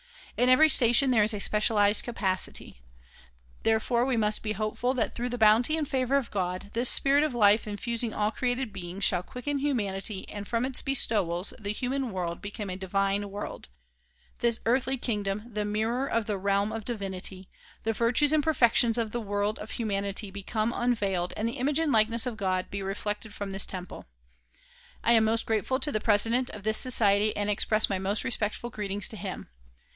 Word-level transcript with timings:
In 0.35 0.49
every 0.49 0.69
station 0.69 1.11
there 1.11 1.21
is 1.21 1.35
a 1.35 1.39
specialized 1.39 2.03
capacity. 2.03 2.81
Therefore 3.61 4.03
we 4.03 4.17
must 4.17 4.41
be 4.41 4.53
hopeful 4.53 4.95
that 4.95 5.13
through 5.13 5.29
the 5.29 5.37
bounty 5.37 5.77
and 5.77 5.87
favor 5.87 6.17
of 6.17 6.31
God, 6.31 6.71
this 6.73 6.89
spirit 6.89 7.23
of 7.23 7.35
life 7.35 7.67
infusing 7.67 8.11
all 8.11 8.31
created 8.31 8.73
beings 8.73 9.03
shall 9.03 9.21
quicken 9.21 9.59
humanity 9.59 10.27
and 10.27 10.47
from 10.47 10.65
its 10.65 10.81
bestowals 10.81 11.53
the 11.59 11.71
human 11.71 12.09
world 12.11 12.41
become 12.41 12.71
a 12.71 12.75
divine 12.75 13.29
world, 13.29 13.67
this 14.39 14.59
earthly 14.65 14.97
kingdom 14.97 15.43
the 15.53 15.65
mirror 15.65 16.07
of 16.09 16.25
the 16.25 16.39
realm 16.39 16.71
of 16.71 16.83
divinity, 16.85 17.47
the 17.83 17.93
virtues 17.93 18.33
and 18.33 18.43
perfections 18.43 18.97
of 18.97 19.11
the 19.11 19.21
world 19.21 19.59
of 19.59 19.71
humanity 19.71 20.31
become 20.31 20.73
un 20.73 20.95
veiled 20.95 21.31
and 21.37 21.47
the 21.47 21.59
image 21.59 21.77
and 21.77 21.91
likeness 21.91 22.25
of 22.25 22.37
God 22.37 22.71
be 22.71 22.81
reflected 22.81 23.35
from 23.35 23.51
this 23.51 23.67
temple. 23.67 24.07
I 25.03 25.11
am 25.13 25.25
most 25.25 25.45
grateful 25.45 25.79
to 25.79 25.91
the 25.91 26.01
President 26.01 26.49
of 26.49 26.63
this 26.63 26.79
Society 26.79 27.37
and 27.37 27.51
express 27.51 27.87
my 27.87 27.99
most 27.99 28.23
respectful 28.23 28.71
greetings 28.71 29.07
to 29.09 29.15
him. 29.17 29.49